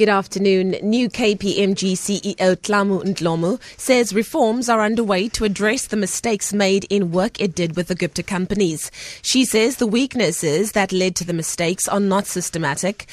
Good 0.00 0.08
afternoon. 0.08 0.76
New 0.82 1.10
KPMG 1.10 1.92
CEO 1.92 2.56
Nhlamu 2.56 3.02
Dlomu 3.14 3.60
says 3.76 4.14
reforms 4.14 4.70
are 4.70 4.80
underway 4.80 5.28
to 5.28 5.44
address 5.44 5.88
the 5.88 5.96
mistakes 5.98 6.54
made 6.54 6.84
in 6.84 7.12
work 7.12 7.38
it 7.38 7.54
did 7.54 7.76
with 7.76 7.88
the 7.88 7.94
Gupta 7.94 8.22
companies. 8.22 8.90
She 9.20 9.44
says 9.44 9.76
the 9.76 9.86
weaknesses 9.86 10.72
that 10.72 10.90
led 10.90 11.16
to 11.16 11.24
the 11.24 11.34
mistakes 11.34 11.86
are 11.86 12.00
not 12.00 12.26
systematic. 12.26 13.08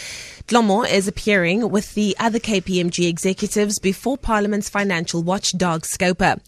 Dlomu 0.48 0.90
is 0.90 1.10
appearing 1.10 1.70
with 1.70 1.94
the 1.94 2.16
other 2.22 2.40
KPMG 2.40 3.10
executives 3.10 3.80
before 3.80 4.18
Parliament's 4.18 4.70
financial 4.70 5.22
watchdog 5.22 5.82
Scopa. 5.82 6.40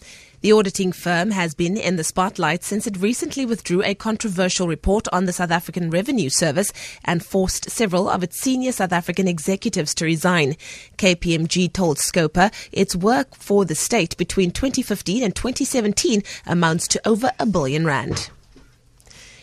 The 0.42 0.52
auditing 0.52 0.92
firm 0.92 1.32
has 1.32 1.52
been 1.52 1.76
in 1.76 1.96
the 1.96 2.04
spotlight 2.04 2.64
since 2.64 2.86
it 2.86 2.96
recently 2.96 3.44
withdrew 3.44 3.82
a 3.82 3.94
controversial 3.94 4.68
report 4.68 5.06
on 5.12 5.26
the 5.26 5.34
South 5.34 5.50
African 5.50 5.90
Revenue 5.90 6.30
Service 6.30 6.72
and 7.04 7.22
forced 7.22 7.68
several 7.68 8.08
of 8.08 8.22
its 8.22 8.40
senior 8.40 8.72
South 8.72 8.92
African 8.92 9.28
executives 9.28 9.94
to 9.96 10.06
resign. 10.06 10.56
KPMG 10.96 11.70
told 11.70 11.98
Scopa 11.98 12.50
its 12.72 12.96
work 12.96 13.34
for 13.34 13.66
the 13.66 13.74
state 13.74 14.16
between 14.16 14.50
2015 14.50 15.22
and 15.22 15.36
2017 15.36 16.22
amounts 16.46 16.88
to 16.88 17.06
over 17.06 17.32
a 17.38 17.44
billion 17.44 17.84
rand. 17.84 18.30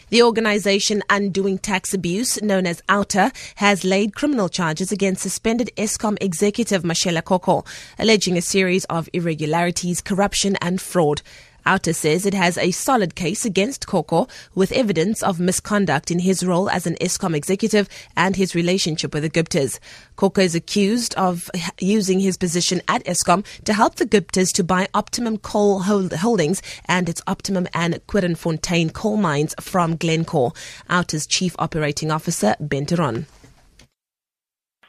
The 0.09 0.23
organization 0.23 1.03
Undoing 1.09 1.57
Tax 1.57 1.93
Abuse, 1.93 2.41
known 2.41 2.65
as 2.65 2.81
OUTA, 2.87 3.33
has 3.55 3.83
laid 3.83 4.15
criminal 4.15 4.47
charges 4.47 4.89
against 4.89 5.21
suspended 5.21 5.69
Eskom 5.75 6.17
executive 6.21 6.83
Matshela 6.83 7.21
Koko, 7.21 7.65
alleging 7.99 8.37
a 8.37 8.41
series 8.41 8.85
of 8.85 9.09
irregularities, 9.11 9.99
corruption, 9.99 10.55
and 10.61 10.79
fraud. 10.79 11.21
OUTA 11.67 11.93
says 11.93 12.25
it 12.25 12.33
has 12.33 12.57
a 12.57 12.71
solid 12.71 13.13
case 13.13 13.43
against 13.43 13.87
Koko 13.87 14.29
with 14.55 14.71
evidence 14.71 15.21
of 15.21 15.37
misconduct 15.37 16.09
in 16.09 16.19
his 16.19 16.45
role 16.45 16.69
as 16.69 16.87
an 16.87 16.95
Eskom 17.01 17.35
executive 17.35 17.89
and 18.15 18.37
his 18.37 18.55
relationship 18.55 19.13
with 19.13 19.23
the 19.23 19.29
Guptas. 19.29 19.77
Koko 20.15 20.41
is 20.41 20.55
accused 20.55 21.13
of 21.15 21.51
using 21.81 22.21
his 22.21 22.37
position 22.37 22.81
at 22.87 23.03
Eskom 23.03 23.45
to 23.65 23.73
help 23.73 23.95
the 23.95 24.05
Guptas 24.05 24.53
to 24.53 24.63
buy 24.63 24.87
Optimum 24.93 25.37
Coal 25.39 25.81
Holdings 25.81 26.61
and 26.85 27.09
its 27.09 27.21
Optimum 27.27 27.67
and 27.73 27.95
Koornfontein 28.07 28.93
coal 28.93 29.17
mines 29.17 29.53
from 29.59 29.97
Glencore. 29.97 30.53
OUTA's 30.89 31.27
chief 31.27 31.53
operating 31.59 32.11
officer, 32.11 32.55
Ben 32.61 32.85
Theron. 32.85 33.25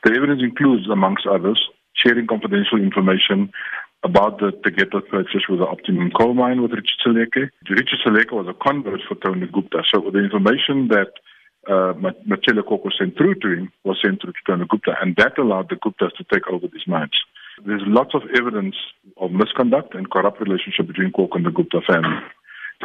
The 0.04 0.12
evidence 0.14 0.42
includes, 0.44 0.88
amongst 0.88 1.26
others, 1.26 1.60
sharing 1.96 2.28
confidential 2.28 2.80
information 2.80 3.50
about 4.04 4.38
the 4.38 4.52
Tegeta 4.64 5.00
purchase 5.08 5.42
with 5.48 5.58
the 5.58 5.66
Optimum 5.66 6.10
coal 6.10 6.34
mine 6.34 6.62
with 6.62 6.72
Richard 6.72 7.00
Seleke. 7.04 7.50
Richard 7.68 7.98
Seleke 8.06 8.32
was 8.32 8.46
a 8.48 8.54
convert 8.54 9.00
for 9.08 9.16
Tony 9.16 9.46
Gupta. 9.46 9.82
So 9.92 10.10
the 10.12 10.22
information 10.22 10.88
that 10.88 11.12
uh, 11.66 11.92
Matshela 12.26 12.66
Koko 12.66 12.88
sent 12.96 13.16
through 13.16 13.34
to 13.40 13.48
him 13.48 13.72
was 13.84 13.98
sent 14.02 14.22
through 14.22 14.32
to 14.32 14.38
Tony 14.46 14.66
Gupta, 14.68 14.94
and 15.02 15.16
that 15.16 15.36
allowed 15.38 15.68
the 15.68 15.76
Guptas 15.76 16.14
to 16.16 16.24
take 16.32 16.46
over 16.48 16.66
these 16.68 16.86
mines. 16.86 17.18
There's 17.66 17.82
lots 17.86 18.14
of 18.14 18.22
evidence 18.38 18.76
of 19.16 19.32
misconduct 19.32 19.94
and 19.94 20.08
corrupt 20.08 20.40
relationship 20.40 20.86
between 20.86 21.12
Koko 21.12 21.36
and 21.36 21.46
the 21.46 21.50
Gupta 21.50 21.80
family. 21.86 22.18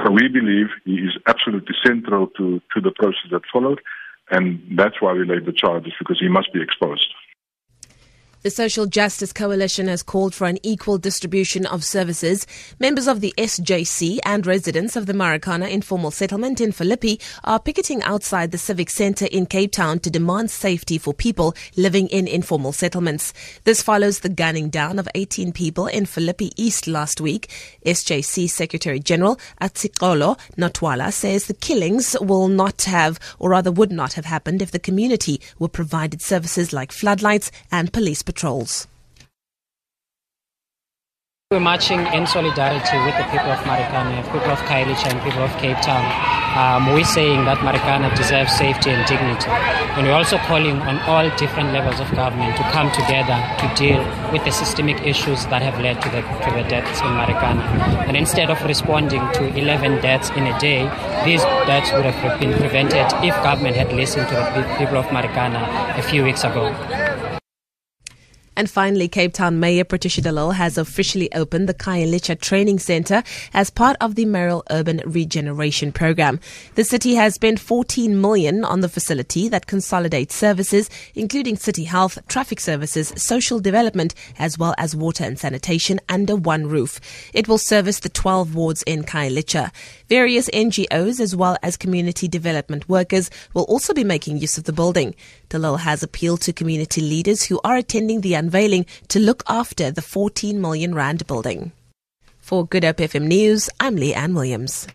So 0.03 0.11
we 0.11 0.27
believe 0.27 0.67
he 0.85 0.95
is 0.95 1.15
absolutely 1.27 1.75
central 1.85 2.27
to, 2.37 2.59
to 2.73 2.81
the 2.81 2.91
process 2.91 3.29
that 3.31 3.43
followed, 3.53 3.79
and 4.31 4.59
that's 4.75 4.99
why 4.99 5.13
we 5.13 5.25
laid 5.25 5.45
the 5.45 5.53
charges, 5.53 5.93
because 5.99 6.19
he 6.19 6.27
must 6.27 6.51
be 6.51 6.61
exposed. 6.61 7.05
The 8.43 8.49
Social 8.49 8.85
Justice 8.87 9.31
Coalition 9.31 9.87
has 9.87 10.03
called 10.03 10.35
for 10.35 10.47
an 10.47 10.57
equal 10.63 10.97
distribution 10.97 11.65
of 11.65 11.81
services. 11.81 12.45
Members 12.77 13.07
of 13.07 13.21
the 13.21 13.33
SJC 13.37 14.19
and 14.25 14.45
residents 14.45 14.97
of 14.97 15.05
the 15.05 15.13
Marikana 15.13 15.71
informal 15.71 16.11
settlement 16.11 16.59
in 16.59 16.73
Philippi 16.73 17.21
are 17.45 17.57
picketing 17.57 18.03
outside 18.03 18.51
the 18.51 18.57
Civic 18.57 18.89
Centre 18.89 19.27
in 19.27 19.45
Cape 19.45 19.71
Town 19.71 19.99
to 19.99 20.09
demand 20.09 20.51
safety 20.51 20.97
for 20.97 21.13
people 21.13 21.55
living 21.77 22.09
in 22.09 22.27
informal 22.27 22.73
settlements. 22.73 23.33
This 23.63 23.81
follows 23.81 24.19
the 24.19 24.27
gunning 24.27 24.69
down 24.69 24.99
of 24.99 25.07
18 25.15 25.53
people 25.53 25.87
in 25.87 26.05
Philippi 26.05 26.51
East 26.57 26.85
last 26.85 27.21
week. 27.21 27.49
SJC 27.85 28.49
Secretary 28.49 28.99
General 28.99 29.39
Axolile 29.61 30.37
Notywala 30.57 31.13
says 31.13 31.45
the 31.45 31.53
killings 31.53 32.13
will 32.19 32.49
not 32.49 32.81
have, 32.81 33.21
or 33.39 33.51
rather 33.51 33.71
would 33.71 33.93
not 33.93 34.11
have 34.13 34.25
happened 34.25 34.61
if 34.61 34.71
the 34.71 34.79
community 34.79 35.39
were 35.59 35.69
provided 35.69 36.21
services 36.21 36.73
like 36.73 36.91
floodlights 36.91 37.49
and 37.71 37.93
police 37.93 38.21
patrols. 38.33 38.87
We're 41.51 41.59
marching 41.59 41.99
in 42.17 42.25
solidarity 42.25 42.97
with 43.05 43.15
the 43.15 43.25
people 43.29 43.51
of 43.53 43.59
Marikana, 43.69 44.23
people 44.33 44.49
of 44.49 44.57
Khayelitsha 44.65 45.13
and 45.13 45.21
people 45.21 45.43
of 45.43 45.51
Cape 45.61 45.77
Town. 45.85 46.01
Um, 46.57 46.93
we're 46.93 47.03
saying 47.03 47.45
that 47.45 47.59
Marikana 47.59 48.09
deserves 48.17 48.51
safety 48.57 48.89
and 48.89 49.05
dignity. 49.05 49.49
And 49.93 50.07
we're 50.07 50.17
also 50.17 50.37
calling 50.49 50.81
on 50.81 50.97
all 51.01 51.29
different 51.37 51.71
levels 51.71 51.99
of 51.99 52.09
government 52.15 52.57
to 52.57 52.63
come 52.73 52.89
together 52.91 53.37
to 53.61 53.65
deal 53.77 54.01
with 54.31 54.43
the 54.45 54.51
systemic 54.51 55.05
issues 55.05 55.45
that 55.53 55.61
have 55.61 55.79
led 55.79 56.01
to 56.01 56.09
the, 56.09 56.21
to 56.21 56.49
the 56.57 56.65
deaths 56.67 56.99
in 57.01 57.13
Marikana. 57.13 57.61
And 58.07 58.17
instead 58.17 58.49
of 58.49 58.59
responding 58.63 59.21
to 59.33 59.45
11 59.55 60.01
deaths 60.01 60.31
in 60.31 60.47
a 60.47 60.57
day, 60.59 60.89
these 61.23 61.43
deaths 61.69 61.91
would 61.93 62.05
have 62.05 62.39
been 62.39 62.53
prevented 62.57 63.05
if 63.21 63.35
government 63.43 63.75
had 63.75 63.93
listened 63.93 64.27
to 64.29 64.33
the 64.33 64.65
people 64.79 64.97
of 64.97 65.05
Marikana 65.13 65.61
a 65.99 66.01
few 66.01 66.23
weeks 66.23 66.43
ago. 66.43 66.73
And 68.55 68.69
finally, 68.69 69.07
Cape 69.07 69.33
Town 69.33 69.59
Mayor 69.59 69.83
Patricia 69.83 70.21
Lille 70.31 70.51
has 70.51 70.77
officially 70.77 71.33
opened 71.33 71.67
the 71.67 71.73
Khayelitsha 71.73 72.39
Training 72.39 72.77
Centre 72.77 73.23
as 73.53 73.71
part 73.71 73.97
of 73.99 74.13
the 74.13 74.25
Mayoral 74.25 74.63
Urban 74.69 75.01
Regeneration 75.05 75.91
Program. 75.91 76.39
The 76.75 76.83
city 76.83 77.15
has 77.15 77.33
spent 77.33 77.59
14 77.59 78.21
million 78.21 78.63
on 78.63 78.81
the 78.81 78.89
facility 78.89 79.49
that 79.49 79.65
consolidates 79.65 80.35
services, 80.35 80.89
including 81.15 81.57
city 81.57 81.85
health, 81.85 82.19
traffic 82.27 82.59
services, 82.59 83.11
social 83.15 83.59
development, 83.59 84.13
as 84.37 84.57
well 84.59 84.75
as 84.77 84.95
water 84.95 85.23
and 85.23 85.39
sanitation 85.39 85.99
under 86.07 86.35
one 86.35 86.67
roof. 86.67 86.99
It 87.33 87.47
will 87.47 87.57
service 87.57 87.99
the 88.01 88.09
12 88.09 88.53
wards 88.53 88.83
in 88.83 89.03
Khayelitsha. 89.03 89.71
Various 90.09 90.47
NGOs 90.49 91.19
as 91.19 91.35
well 91.35 91.57
as 91.63 91.75
community 91.75 92.27
development 92.27 92.87
workers 92.87 93.31
will 93.55 93.63
also 93.63 93.93
be 93.93 94.03
making 94.03 94.37
use 94.37 94.59
of 94.59 94.65
the 94.65 94.73
building. 94.73 95.15
De 95.49 95.57
Lille 95.57 95.77
has 95.77 96.03
appealed 96.03 96.41
to 96.41 96.53
community 96.53 97.01
leaders 97.01 97.43
who 97.43 97.59
are 97.63 97.77
attending 97.77 98.21
the 98.21 98.35
unveiling 98.43 98.85
to 99.09 99.19
look 99.19 99.43
after 99.47 99.91
the 99.91 100.01
14 100.01 100.59
million 100.59 100.93
rand 100.93 101.25
building. 101.27 101.71
For 102.37 102.67
Good 102.67 102.83
Hope 102.83 102.97
FM 102.97 103.27
News, 103.27 103.69
I'm 103.79 103.95
Lee 103.95 104.13
Ann 104.13 104.35
Williams. 104.35 104.87